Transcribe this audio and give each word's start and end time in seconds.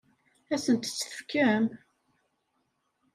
Ad 0.53 0.53
asent-t-tefkem? 0.59 1.65